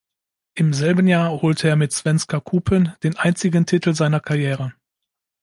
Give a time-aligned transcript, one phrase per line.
[0.55, 4.73] Im selben Jahr holte er mit dem Svenska Cupen den einzigen Titel seiner Karriere.